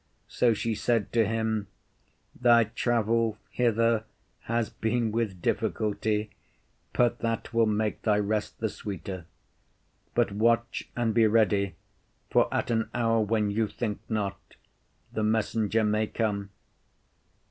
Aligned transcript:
So 0.27 0.55
she 0.55 0.73
said 0.73 1.13
to 1.13 1.27
him, 1.27 1.67
Thy 2.33 2.63
travel 2.63 3.37
hither 3.51 4.05
has 4.45 4.71
been 4.71 5.11
with 5.11 5.43
difficulty, 5.43 6.31
but 6.91 7.19
that 7.19 7.53
will 7.53 7.67
make 7.67 8.01
thy 8.01 8.17
rest 8.17 8.59
the 8.59 8.69
sweeter. 8.69 9.27
But 10.15 10.31
watch 10.31 10.89
and 10.95 11.13
be 11.13 11.27
ready, 11.27 11.75
for 12.31 12.51
at 12.51 12.71
an 12.71 12.89
hour 12.95 13.21
when 13.21 13.51
you 13.51 13.67
think 13.67 13.99
not, 14.09 14.55
the 15.13 15.21
messenger 15.21 15.83
may 15.83 16.07
come. 16.07 16.49